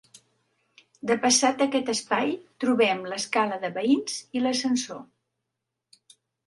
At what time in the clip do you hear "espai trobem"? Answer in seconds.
1.93-3.07